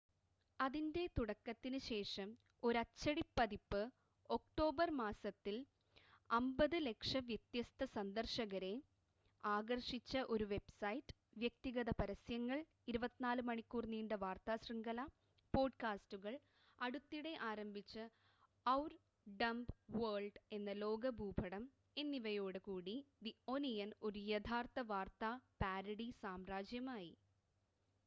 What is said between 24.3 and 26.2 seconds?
യഥാർത്ഥ വാർത്താ പാരഡി